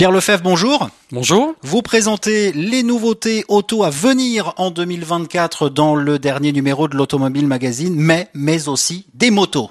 Pierre 0.00 0.12
Lefebvre, 0.12 0.42
bonjour. 0.42 0.88
Bonjour. 1.12 1.54
Vous 1.60 1.82
présentez 1.82 2.52
les 2.52 2.82
nouveautés 2.82 3.44
auto 3.48 3.84
à 3.84 3.90
venir 3.90 4.54
en 4.56 4.70
2024 4.70 5.68
dans 5.68 5.94
le 5.94 6.18
dernier 6.18 6.52
numéro 6.52 6.88
de 6.88 6.96
l'Automobile 6.96 7.46
Magazine, 7.46 7.94
mais, 7.94 8.30
mais 8.32 8.66
aussi 8.70 9.04
des 9.12 9.30
motos. 9.30 9.70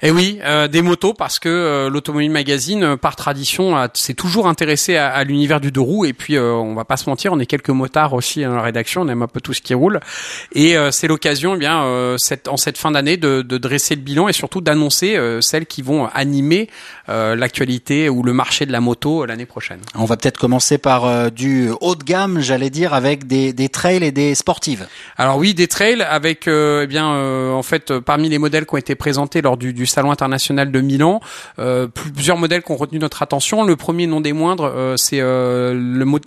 Eh 0.00 0.12
oui, 0.12 0.38
euh, 0.44 0.68
des 0.68 0.80
motos 0.80 1.12
parce 1.12 1.40
que 1.40 1.48
euh, 1.48 1.90
l'Automobile 1.90 2.30
Magazine, 2.30 2.84
euh, 2.84 2.96
par 2.96 3.16
tradition, 3.16 3.74
s'est 3.94 4.14
toujours 4.14 4.46
intéressé 4.46 4.96
à, 4.96 5.08
à 5.08 5.24
l'univers 5.24 5.60
du 5.60 5.72
deux 5.72 5.80
roues. 5.80 6.04
Et 6.04 6.12
puis, 6.12 6.38
on 6.38 6.74
va 6.74 6.84
pas 6.84 6.96
se 6.96 7.10
mentir, 7.10 7.32
on 7.32 7.40
est 7.40 7.46
quelques 7.46 7.70
motards 7.70 8.12
aussi 8.12 8.42
dans 8.42 8.54
la 8.54 8.62
rédaction, 8.62 9.02
on 9.02 9.08
aime 9.08 9.22
un 9.22 9.26
peu 9.26 9.40
tout 9.40 9.52
ce 9.52 9.60
qui 9.60 9.74
roule. 9.74 9.98
Et 10.52 10.76
c'est 10.90 11.08
l'occasion, 11.08 11.54
eh 11.56 11.58
bien, 11.58 12.16
cette, 12.18 12.48
en 12.48 12.56
cette 12.56 12.78
fin 12.78 12.90
d'année, 12.92 13.16
de, 13.16 13.42
de, 13.42 13.58
dresser 13.58 13.94
le 13.96 14.02
bilan 14.02 14.28
et 14.28 14.32
surtout 14.32 14.60
d'annoncer 14.60 15.18
celles 15.40 15.66
qui 15.66 15.82
vont 15.82 16.06
animer 16.06 16.68
l'actualité 17.08 18.08
ou 18.08 18.22
le 18.22 18.32
marché 18.32 18.66
de 18.66 18.72
la 18.72 18.80
moto 18.80 19.24
l'année 19.24 19.46
prochaine. 19.46 19.80
On 19.94 20.04
va 20.04 20.16
peut-être 20.16 20.38
commencer 20.38 20.78
par 20.78 21.30
du 21.30 21.70
haut 21.80 21.94
de 21.94 22.04
gamme, 22.04 22.40
j'allais 22.40 22.70
dire, 22.70 22.94
avec 22.94 23.26
des, 23.26 23.52
des 23.52 23.68
trails 23.68 24.04
et 24.04 24.12
des 24.12 24.34
sportives. 24.34 24.86
Alors 25.16 25.38
oui, 25.38 25.54
des 25.54 25.68
trails 25.68 26.02
avec, 26.02 26.46
eh 26.46 26.86
bien, 26.86 27.06
en 27.06 27.62
fait, 27.62 27.98
parmi 27.98 28.28
les 28.28 28.38
modèles 28.38 28.66
qui 28.66 28.74
ont 28.74 28.78
été 28.78 28.94
présentés 28.94 29.42
lors 29.42 29.56
du, 29.56 29.72
du 29.72 29.86
Salon 29.88 30.10
international 30.10 30.70
de 30.70 30.80
Milan. 30.80 31.20
Euh, 31.58 31.86
plusieurs 31.86 32.36
modèles 32.36 32.62
qui 32.62 32.72
ont 32.72 32.76
retenu 32.76 32.98
notre 32.98 33.22
attention. 33.22 33.64
Le 33.64 33.76
premier, 33.76 34.06
non 34.06 34.20
des 34.20 34.32
moindres, 34.32 34.70
euh, 34.74 34.94
c'est 34.96 35.20
euh, 35.20 35.74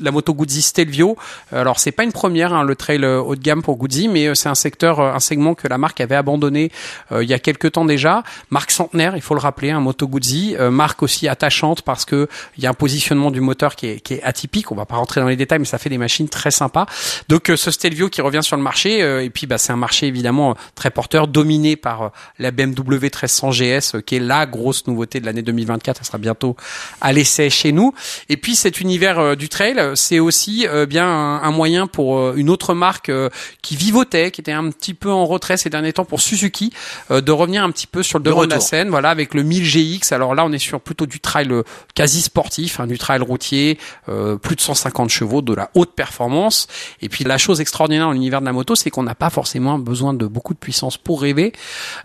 la 0.02 0.12
moto 0.12 0.34
Guzzi 0.34 0.62
Stelvio. 0.62 1.18
Alors 1.52 1.80
c'est 1.80 1.92
pas 1.92 2.04
une 2.04 2.12
première, 2.12 2.54
hein, 2.54 2.64
le 2.64 2.76
trail 2.76 3.06
haut 3.06 3.36
de 3.36 3.42
gamme 3.42 3.62
pour 3.62 3.78
Guzzi, 3.78 4.08
mais 4.08 4.34
c'est 4.36 4.50
un 4.50 4.56
secteur, 4.56 5.00
un 5.00 5.20
segment 5.20 5.56
que 5.56 5.68
la 5.68 5.78
marque 5.78 6.02
avait 6.02 6.16
abandonné 6.16 6.72
il 7.12 7.28
y 7.28 7.34
a 7.34 7.40
quelques 7.40 7.74
temps 7.74 7.86
déjà. 7.86 8.24
Marque 8.50 8.72
centenaire, 8.72 9.16
il 9.16 9.22
faut 9.22 9.34
le 9.34 9.40
rappeler, 9.40 9.72
un 9.72 9.78
hein, 9.78 9.82
moto 9.82 10.08
Guzzi. 10.08 10.56
marque 10.72 11.04
aussi 11.04 11.28
attachante 11.28 11.82
parce 11.82 12.06
que 12.06 12.28
il 12.58 12.64
y 12.64 12.68
a 12.68 12.70
un 12.70 12.74
positionnement 12.74 13.32
du 13.32 13.42
moteur 13.42 13.76
qui 13.76 13.88
est, 13.88 14.24
atypique. 14.24 14.72
On 14.72 14.76
va 14.76 14.86
pas 14.86 14.96
rentrer 14.96 15.22
dans 15.22 15.28
les 15.28 15.36
détails, 15.36 15.60
mais 15.60 15.66
ça 15.66 15.78
fait 15.78 15.90
des 15.90 15.98
machines 15.98 16.30
très 16.30 16.52
sympas. 16.52 16.86
Donc 17.30 17.52
ce 17.56 17.72
Stelvio 17.72 18.10
qui 18.10 18.22
revient 18.22 18.44
sur 18.44 18.58
le 18.58 18.64
marché, 18.64 19.00
et 19.24 19.30
puis 19.30 19.48
bah, 19.48 19.58
c'est 19.58 19.74
un 19.74 19.78
marché 19.78 20.08
évidemment 20.08 20.56
très 20.76 20.92
porteur, 20.92 21.28
dominé 21.28 21.76
par 21.76 22.12
la 22.40 22.52
BMW 22.52 23.00
1300 23.00 23.51
GS, 23.52 23.96
euh, 23.96 24.02
qui 24.02 24.16
est 24.16 24.20
la 24.20 24.46
grosse 24.46 24.88
nouveauté 24.88 25.20
de 25.20 25.26
l'année 25.26 25.42
2024. 25.42 25.98
Ça 25.98 26.04
sera 26.04 26.18
bientôt 26.18 26.56
à 27.00 27.14
l'essai 27.14 27.50
chez 27.50 27.72
nous. 27.72 27.94
Et 28.30 28.38
puis 28.38 28.56
cet 28.56 28.82
univers 28.82 29.20
euh, 29.20 29.36
du 29.36 29.50
trail, 29.50 29.80
c'est 29.96 30.20
aussi 30.20 30.68
euh, 30.68 30.86
bien 30.86 31.08
un, 31.08 31.52
moyen 31.52 31.88
pour 31.88 32.34
une 32.36 32.50
autre 32.50 32.74
marque 32.74 33.12
qui 33.62 33.76
vivotait, 33.76 34.32
qui 34.32 34.40
était 34.42 34.52
un 34.54 34.70
petit 34.70 34.94
peu 34.94 35.12
en 35.12 35.26
retrait 35.26 35.58
ces 35.58 35.70
derniers 35.70 35.92
temps 35.92 36.06
pour 36.06 36.22
Suzuki, 36.22 36.72
de 37.10 37.32
revenir 37.32 37.64
un 37.64 37.72
petit 37.72 37.88
peu 37.88 38.04
sur 38.04 38.20
le 38.20 38.24
devant 38.24 38.46
de, 38.46 38.50
la 38.50 38.62
scène. 38.62 38.90
Voilà, 38.90 39.10
avec 39.10 39.34
le 39.34 39.44
1000 39.44 39.64
GX. 40.00 40.14
Alors 40.14 40.34
là, 40.34 40.46
on 40.46 40.52
est 40.54 40.60
sur 40.60 40.80
plutôt 40.80 41.06
du 41.06 41.20
trail 41.20 41.50
quasi 41.94 42.22
sportif, 42.22 42.80
hein, 42.80 42.88
du 42.88 42.98
trail 42.98 43.20
routier, 43.20 43.78
plus 44.42 44.56
de 44.56 44.62
150 44.62 45.10
chevaux, 45.10 45.42
de 45.42 45.54
la 45.54 45.70
haute 45.76 45.94
performance. 45.94 46.68
Et 47.02 47.10
puis 47.10 47.26
la 47.26 47.38
chose 47.38 47.60
extraordinaire 47.60 48.06
dans 48.06 48.14
l'univers 48.14 48.40
de 48.40 48.46
la 48.46 48.54
moto, 48.54 48.76
c'est 48.76 48.90
qu'on 48.90 49.04
n'a 49.04 49.16
pas 49.16 49.30
forcément 49.30 49.78
besoin 49.78 50.14
de 50.14 50.26
beaucoup 50.26 50.54
de 50.54 50.60
puissance 50.60 50.98
pour 50.98 51.22
rêver, 51.22 51.52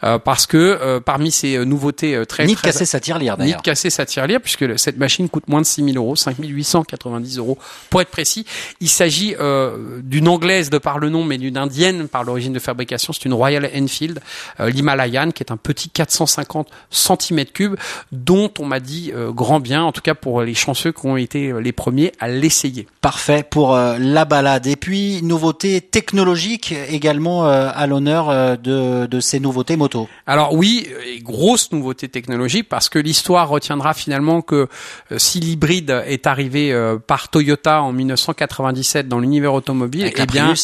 parce 0.01 0.47
que 0.47 0.99
parmi 0.99 1.31
ces 1.37 1.57
euh, 1.57 1.65
nouveautés 1.65 2.15
euh, 2.15 2.25
très... 2.25 2.47
Ni 2.47 2.55
de 2.55 2.61
casser 2.61 2.85
sa 2.85 3.01
tirelire 3.01 3.37
d'ailleurs. 3.37 3.57
Ni 3.57 3.63
de 3.63 3.65
casser 3.65 3.91
sa 3.91 4.07
tirelire 4.07 4.41
puisque 4.41 4.79
cette 4.79 4.97
machine 4.97 5.29
coûte 5.29 5.49
moins 5.49 5.61
de 5.61 5.67
6000 5.67 5.97
euros, 5.97 6.17
5890 6.17 7.39
euros 7.39 7.59
pour 7.91 8.01
être 8.01 8.11
précis. 8.11 8.47
Il 8.81 8.89
s'agit 8.89 9.35
euh, 9.39 10.01
d'une 10.03 10.29
anglaise 10.29 10.71
de 10.71 10.79
par 10.79 10.99
le 10.99 11.09
nom 11.11 11.25
mais 11.25 11.39
d'une 11.39 11.59
indienne 11.59 12.09
par 12.09 12.25
l'origine 12.25 12.53
de 12.53 12.59
fabrication. 12.59 13.13
C'est 13.13 13.25
une 13.25 13.35
Royal 13.35 13.69
Enfield, 13.75 14.21
l'Himalayan 14.59 15.31
qui 15.31 15.43
est 15.43 15.53
un 15.53 15.57
petit 15.57 15.91
450 15.91 16.69
cm3 16.93 17.77
dont 18.13 18.51
on 18.59 18.67
m'a 18.67 18.81
dit 18.81 19.13
grand 19.31 19.61
bien, 19.61 19.83
en 19.83 19.93
tout 19.93 20.01
cas 20.01 20.15
pour 20.15 20.43
les 20.43 20.55
chanceux 20.55 20.93
qui 20.93 21.07
ont 21.07 21.17
été 21.17 21.53
les 21.61 21.73
premiers 21.73 22.13
à 22.21 22.29
l'essayer. 22.29 22.87
Parfait 23.01 23.45
pour 23.49 23.77
la 23.77 24.25
balade. 24.25 24.67
Et 24.67 24.77
puis, 24.77 25.23
nouveauté 25.23 25.81
technologique 25.81 26.75
également 26.89 27.47
à 27.47 27.87
l'honneur 27.87 28.59
de, 28.59 29.07
de 29.07 29.21
ces 29.21 29.41
nouveautés 29.41 29.77
moto. 29.77 30.09
Alors 30.27 30.55
oui, 30.55 30.89
grosse 31.27 31.73
nouveauté 31.73 32.09
technologique 32.09 32.69
parce 32.69 32.89
que 32.89 32.99
l'histoire 32.99 33.49
retiendra 33.49 33.93
finalement 33.93 34.41
que 34.41 34.69
euh, 35.13 35.19
si 35.19 35.41
l'hybride 35.41 36.03
est 36.07 36.27
arrivé 36.27 36.73
euh, 36.73 36.99
par 36.99 37.29
Toyota 37.29 37.83
en 37.83 37.93
1997 37.93 39.09
dans 39.09 39.19
l'univers 39.19 39.53
automobile, 39.53 40.05
avec 40.05 40.21
eh 40.21 40.27
bien 40.27 40.55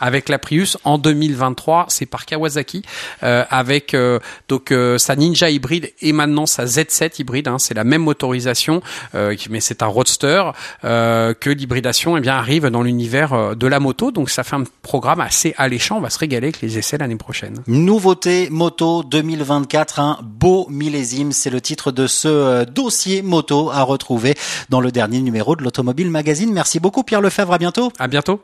avec 0.00 0.28
la 0.28 0.38
Prius 0.38 0.78
en 0.84 0.98
2023, 0.98 1.86
c'est 1.88 2.06
par 2.06 2.26
Kawasaki 2.26 2.82
euh, 3.22 3.44
avec 3.50 3.96
donc 4.48 4.72
sa 4.98 5.16
Ninja 5.16 5.50
hybride 5.50 5.92
et 6.00 6.12
maintenant 6.12 6.46
sa 6.46 6.64
Z7 6.64 7.20
hybride. 7.20 7.48
Hein, 7.48 7.58
c'est 7.58 7.74
la 7.74 7.84
même 7.84 8.02
motorisation, 8.02 8.82
mais 9.14 9.60
c'est 9.60 9.82
un 9.82 9.86
roadster 9.86 10.50
que 10.82 11.50
l'hybridation 11.50 12.16
eh 12.16 12.20
bien 12.20 12.34
arrive 12.34 12.66
dans 12.66 12.82
l'univers 12.82 13.56
de 13.56 13.66
la 13.66 13.80
moto. 13.80 14.10
Donc 14.10 14.30
ça 14.30 14.44
fait 14.44 14.56
un 14.56 14.64
programme 14.82 15.20
assez 15.20 15.54
alléchant. 15.56 15.98
On 15.98 16.00
va 16.00 16.10
se 16.10 16.18
régaler 16.18 16.48
avec 16.48 16.60
les 16.60 16.78
essais 16.78 16.98
l'année 16.98 17.16
prochaine. 17.16 17.62
Nouveauté 17.66 18.48
moto 18.50 19.02
2024 19.02 20.11
beau 20.22 20.66
millésime. 20.68 21.32
C'est 21.32 21.50
le 21.50 21.60
titre 21.60 21.92
de 21.92 22.06
ce 22.06 22.28
euh, 22.28 22.64
dossier 22.64 23.22
moto 23.22 23.70
à 23.70 23.82
retrouver 23.82 24.34
dans 24.68 24.80
le 24.80 24.92
dernier 24.92 25.20
numéro 25.20 25.56
de 25.56 25.62
l'Automobile 25.62 26.10
Magazine. 26.10 26.52
Merci 26.52 26.80
beaucoup 26.80 27.02
Pierre 27.02 27.20
Lefebvre, 27.20 27.54
à 27.54 27.58
bientôt. 27.58 27.92
À 27.98 28.08
bientôt. 28.08 28.42